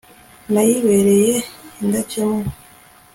nayibereye 0.53 1.33
indakemwa 1.81 2.41